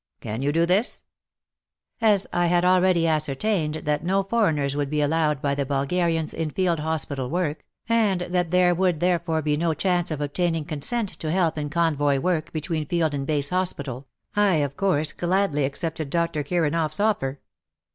[0.19, 1.03] Can you do this?"
[2.01, 6.49] As I had already ascertained that no foreigners would be allowed by the Bulgarians in
[6.49, 11.09] /le/d hospital work, and that there would there fore be no chance of obtaining consent
[11.19, 16.09] to help in convoy work between field and base hospital, I of course gladly accepted
[16.09, 16.41] Dr.
[16.43, 17.39] Kiranoffs offer.